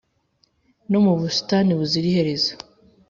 no 0.89 0.99
mu 1.05 1.13
busitani 1.19 1.71
buzira 1.79 2.07
iherezo". 2.11 2.53